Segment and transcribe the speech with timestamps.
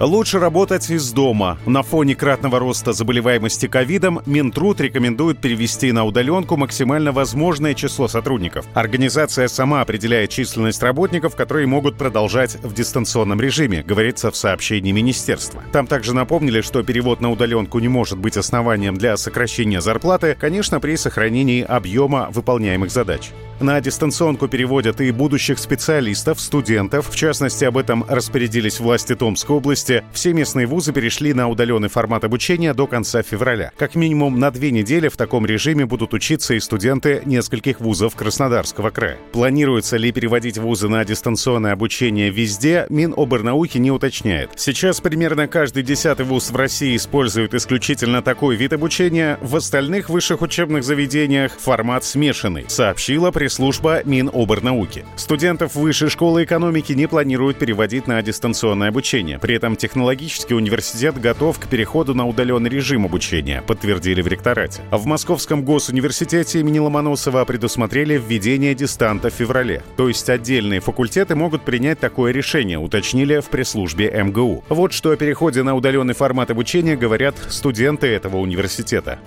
[0.00, 1.58] Лучше работать из дома.
[1.66, 8.64] На фоне кратного роста заболеваемости ковидом Минтруд рекомендует перевести на удаленку максимально возможное число сотрудников.
[8.72, 15.62] Организация сама определяет численность работников, которые могут продолжать в дистанционном режиме, говорится в сообщении министерства.
[15.70, 20.80] Там также напомнили, что перевод на удаленку не может быть основанием для сокращения зарплаты, конечно,
[20.80, 23.32] при сохранении объема выполняемых задач.
[23.60, 27.10] На дистанционку переводят и будущих специалистов, студентов.
[27.10, 30.02] В частности, об этом распорядились власти Томской области.
[30.14, 33.70] Все местные вузы перешли на удаленный формат обучения до конца февраля.
[33.76, 38.88] Как минимум на две недели в таком режиме будут учиться и студенты нескольких вузов Краснодарского
[38.88, 39.18] края.
[39.32, 44.52] Планируется ли переводить вузы на дистанционное обучение везде, Миноборнауки не уточняет.
[44.56, 49.36] Сейчас примерно каждый десятый вуз в России использует исключительно такой вид обучения.
[49.42, 55.04] В остальных высших учебных заведениях формат смешанный, сообщила пресс служба Миноборнауки.
[55.16, 59.38] Студентов высшей школы экономики не планируют переводить на дистанционное обучение.
[59.38, 64.82] При этом технологический университет готов к переходу на удаленный режим обучения, подтвердили в ректорате.
[64.90, 69.82] В Московском госуниверситете имени Ломоносова предусмотрели введение дистанта в феврале.
[69.96, 74.64] То есть отдельные факультеты могут принять такое решение, уточнили в пресс-службе МГУ.
[74.68, 79.18] Вот что о переходе на удаленный формат обучения говорят студенты этого университета.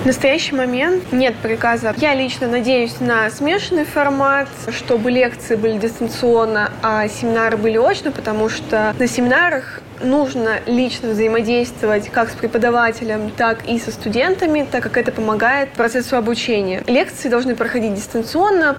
[0.00, 1.94] В настоящий момент нет приказа.
[1.98, 8.48] Я лично надеюсь на смешанный формат, чтобы лекции были дистанционно, а семинары были очно, потому
[8.48, 14.96] что на семинарах нужно лично взаимодействовать как с преподавателем, так и со студентами, так как
[14.96, 16.82] это помогает процессу обучения.
[16.86, 18.78] Лекции должны проходить дистанционно.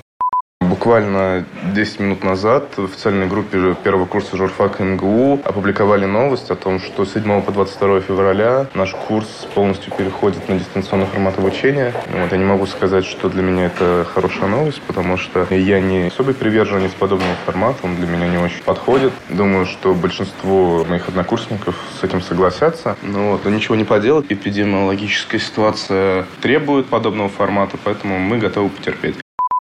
[0.62, 6.80] Буквально 10 минут назад в официальной группе первого курса журфака МГУ опубликовали новость о том,
[6.80, 11.94] что с 7 по 22 февраля наш курс полностью переходит на дистанционный формат обучения.
[12.12, 16.08] Вот, я не могу сказать, что для меня это хорошая новость, потому что я не
[16.08, 19.14] особый приверженец подобного формата, он для меня не очень подходит.
[19.30, 22.98] Думаю, что большинство моих однокурсников с этим согласятся.
[23.02, 29.21] Но, вот, но ничего не поделать, эпидемиологическая ситуация требует подобного формата, поэтому мы готовы потерпеть.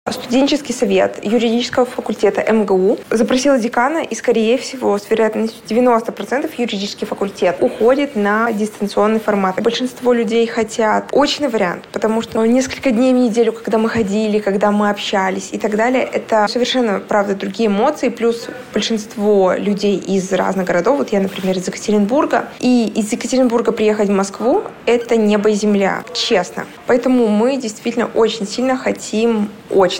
[0.08, 7.58] Студенческий совет юридического факультета МГУ запросил декана, и, скорее всего, с вероятностью 90% юридический факультет
[7.60, 9.60] уходит на дистанционный формат.
[9.64, 14.70] Большинство людей хотят очный вариант, потому что несколько дней в неделю, когда мы ходили, когда
[14.70, 20.68] мы общались и так далее, это совершенно, правда, другие эмоции, плюс большинство людей из разных
[20.68, 25.54] городов, вот я, например, из Екатеринбурга, и из Екатеринбурга приехать в Москву— это небо и
[25.54, 26.68] земля, честно.
[26.86, 29.95] Поэтому мы действительно очень сильно хотим очно.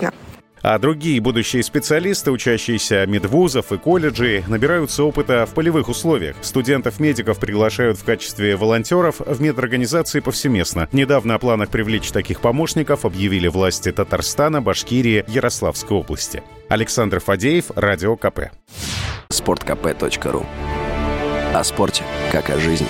[0.68, 6.36] А другие будущие специалисты, учащиеся медвузов и колледжей, набираются опыта в полевых условиях.
[6.42, 10.90] Студентов-медиков приглашают в качестве волонтеров в медорганизации повсеместно.
[10.92, 16.42] Недавно о планах привлечь таких помощников объявили власти Татарстана, Башкирии, Ярославской области.
[16.68, 18.50] Александр Фадеев, Радио КП.
[19.30, 20.46] Спорткп.ру
[21.54, 22.88] О спорте, как о жизни.